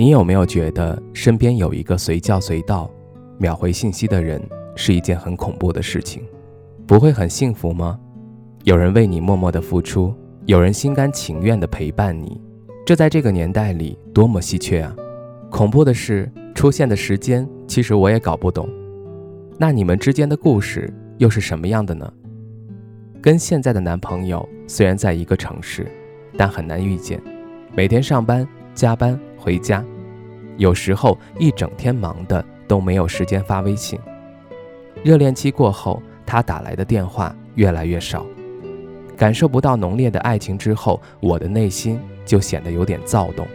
[0.00, 2.90] 你有没有觉得身边有一个随叫随到、
[3.36, 4.40] 秒回信息的人
[4.74, 6.22] 是一件很恐怖的事情？
[6.86, 8.00] 不会很幸福吗？
[8.64, 10.14] 有人为你默默的付出，
[10.46, 12.40] 有人心甘情愿的陪伴你，
[12.86, 14.96] 这在这个年代里多么稀缺啊！
[15.50, 18.66] 恐怖的是，出现的时间其实我也搞不懂。
[19.58, 22.10] 那你们之间的故事又是什么样的呢？
[23.20, 25.86] 跟现在的男朋友虽然在一个城市，
[26.38, 27.22] 但很难遇见，
[27.76, 29.20] 每天上班加班。
[29.42, 29.82] 回家，
[30.60, 33.98] 有时候一整天忙的都没有时间发微信。
[35.02, 38.26] 热恋期过后，他打来的电话越来越少，
[39.16, 43.46] 感受不到浓烈的爱情之后，我的内心就显得有点躁动，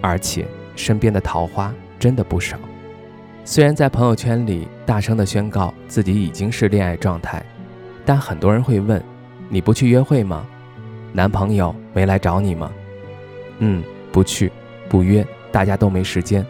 [0.00, 2.58] 而且身边的桃花真的不少。
[3.44, 7.44] 虽然在朋友圈里大声的宣告自己已经是恋爱状态，
[8.06, 9.04] 但很多人会问：
[9.50, 10.46] 你不去约会吗？
[11.12, 12.72] 男朋友没来找你吗？
[13.58, 14.50] 嗯，不去。
[14.88, 16.44] 不约，大家都没时间。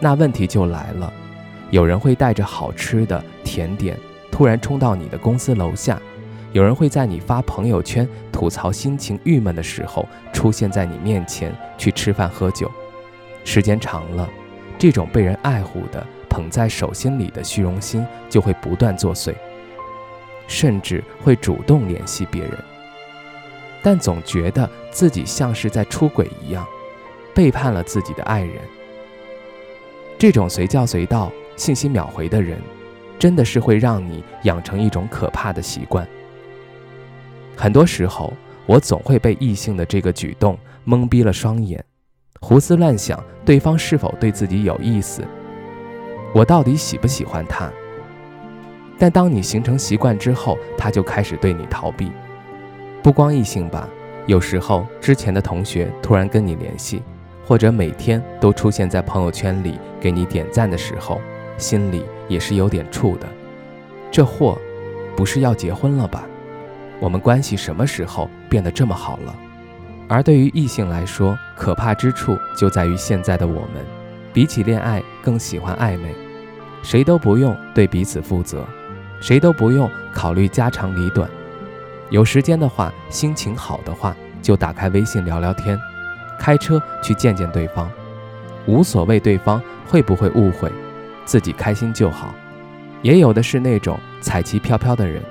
[0.00, 1.12] 那问题就来了，
[1.70, 3.96] 有人会带着好吃的甜点
[4.30, 6.00] 突然冲到你的公司楼下，
[6.52, 12.70] 有人会在你发朋友圈吐槽心情郁闷的时候出现在你面前去吃饭喝酒。
[13.44, 14.28] 时间长了，
[14.78, 19.34] 这种被人爱护的捧在手心里的虚荣心就会不断作祟，
[20.48, 22.52] 甚至会主动联系别人，
[23.82, 26.66] 但总觉得自己像是在出轨一样。
[27.32, 28.56] 背叛了自己的爱人，
[30.20, 32.58] 这种随叫随到、信息秒回的人，
[33.18, 36.06] 真的是会让你养成一种可怕的习惯。
[37.56, 38.30] 很多时候，
[38.66, 41.82] 我总会被异性的这个举动懵逼了双眼，
[42.38, 45.24] 胡思乱想对方是否对自己有意思，
[46.34, 47.72] 我到底喜不喜欢他？
[48.98, 52.12] 但当你形成习惯之后，他就开始对你逃避。
[53.02, 53.88] 不光异性吧，
[54.26, 57.02] 有时候之前的同学突然跟你联系。
[57.50, 61.20] 或者每天都出现在朋友圈里给你点赞的时候，
[61.58, 63.26] 心里也是有点怵的。
[64.08, 64.56] 这货
[65.16, 66.24] 不是要结婚了吧？
[67.00, 69.34] 我们关系什么时候变得这么好了？
[70.06, 73.84] 而对于异性来说，可怕之处就在于现在的我们，
[74.32, 76.14] 比起恋爱更喜欢暧昧，
[76.84, 78.64] 谁都不用对彼此负责，
[79.20, 81.28] 谁都不用考虑家长里短。
[82.10, 85.76] 有时间的话，心情好的话，就打开微信聊聊天。
[86.40, 87.90] 开车去见见对方，
[88.66, 90.72] 无所谓对方会不会误会，
[91.26, 92.34] 自己开心就好。
[93.02, 95.22] 也有的是那种彩旗飘飘的人，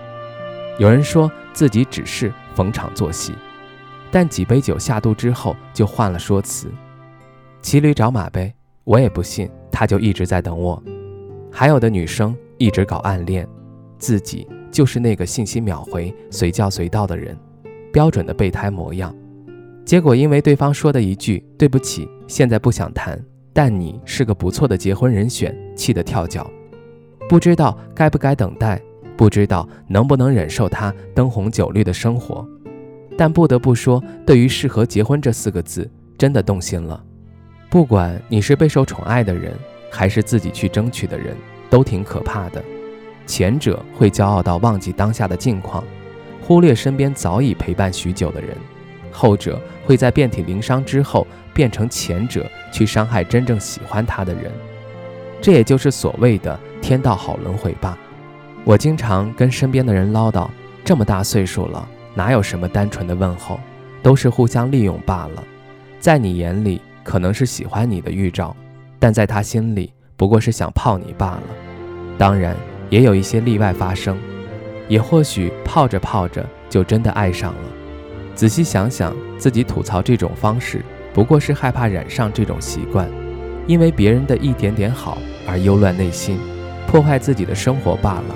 [0.77, 3.33] 有人说自己只是逢场作戏，
[4.11, 6.71] 但几杯酒下肚之后就换了说辞。
[7.63, 8.53] 骑驴找马呗，
[8.83, 10.81] 我也不信他就一直在等我。
[11.51, 13.47] 还有的女生一直搞暗恋，
[13.97, 17.35] 自己就是那个信息秒回、随叫随到的人，
[17.91, 19.13] 标准的备胎模样。
[19.89, 23.19] 结果因为对方说的一句“对不起，现在不想谈”，
[23.51, 26.47] 但你是个不错的结婚人选，气得跳脚，
[27.27, 28.79] 不知道该不该等待，
[29.17, 32.47] 不知道能不能忍受他灯红酒绿的生活。
[33.17, 35.89] 但不得不说，对于“适合结婚”这四个字，
[36.19, 37.03] 真的动心了。
[37.67, 39.57] 不管你是备受宠爱的人，
[39.89, 41.35] 还是自己去争取的人，
[41.67, 42.63] 都挺可怕的。
[43.25, 45.83] 前者会骄傲到忘记当下的境况，
[46.43, 48.55] 忽略身边早已陪伴许久的人。
[49.11, 54.51] 后者会在遍体鳞伤之后变成前者，去伤害真正喜欢他的人，
[55.41, 57.97] 这也就是所谓的天道好轮回吧。
[58.63, 60.47] 我经常跟身边的人唠叨，
[60.83, 63.59] 这么大岁数了，哪有什么单纯的问候，
[64.03, 65.43] 都是互相利用罢了。
[65.99, 68.55] 在你眼里可能是喜欢你的预兆，
[68.99, 71.43] 但在他心里不过是想泡你罢了。
[72.17, 72.55] 当然，
[72.89, 74.17] 也有一些例外发生，
[74.87, 77.61] 也或许泡着泡着就真的爱上了。
[78.39, 80.81] 仔细想想，自己吐槽这种方式，
[81.13, 83.05] 不过是害怕染上这种习惯，
[83.67, 86.39] 因为别人的一点点好而忧乱内心，
[86.87, 88.35] 破坏自己的生活罢了。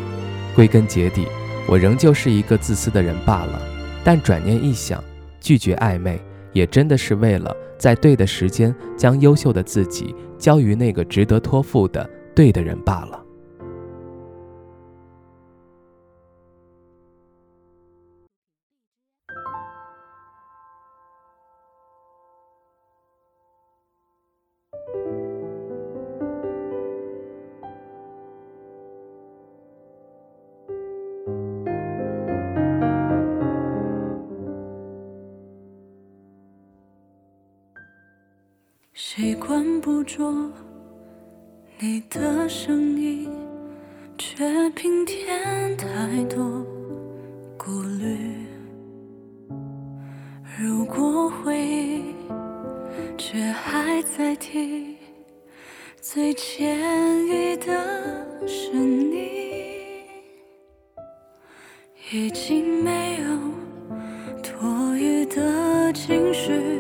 [0.53, 1.25] 归根结底，
[1.69, 3.61] 我仍旧是一个自私的人罢了。
[4.03, 5.01] 但转念一想，
[5.39, 6.19] 拒绝暧昧，
[6.51, 13.22] 也真的是为了在对的时间将优秀的自己交于那个值得托付的对的人罢了。
[39.15, 40.33] 习惯捕捉
[41.77, 43.29] 你的声音，
[44.17, 46.65] 却平添太多
[47.55, 48.17] 顾虑。
[50.59, 52.15] 如果回忆
[53.15, 54.97] 却还在提，
[56.01, 56.79] 最迁
[57.27, 60.07] 移的是你，
[62.11, 63.37] 已经没有
[64.41, 66.72] 多余的情绪，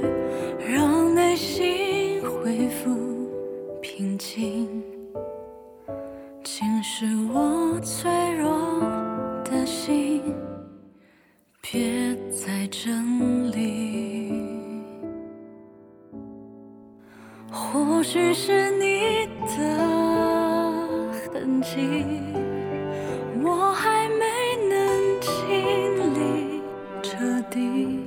[11.73, 14.31] 别再整理。
[17.51, 19.57] 或许是你的
[21.33, 22.21] 痕迹，
[23.43, 24.23] 我还没
[24.69, 26.61] 能清理
[27.01, 27.99] 彻底，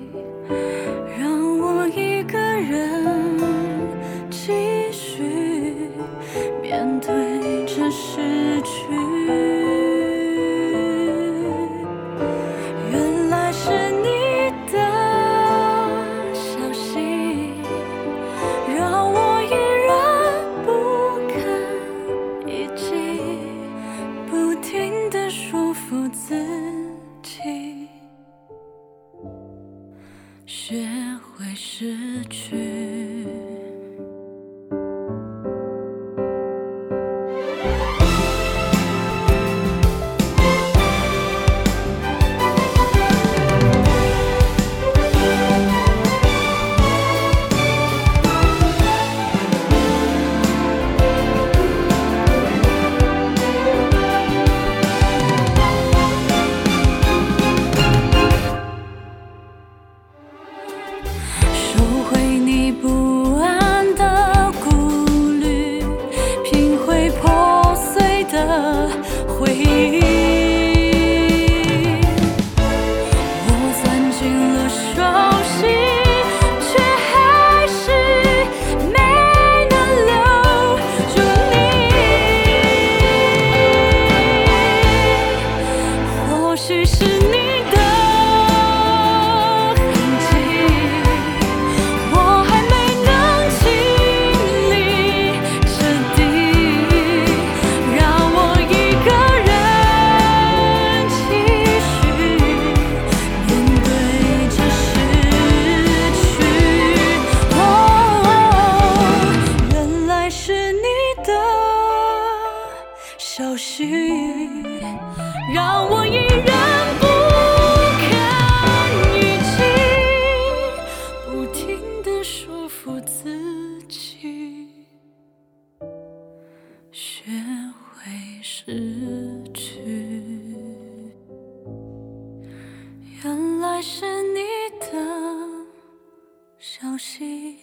[136.96, 137.58] 呼吸，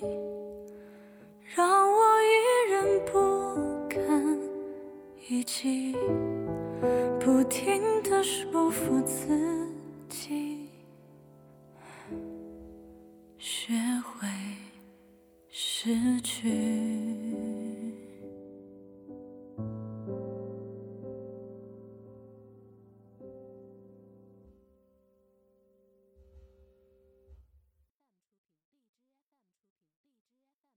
[1.55, 4.39] 让我一人不堪
[5.27, 5.95] 一击。
[7.19, 9.25] 不停的说服自
[10.07, 10.69] 己，
[13.39, 13.73] 学
[14.03, 14.27] 会
[15.49, 16.92] 失去。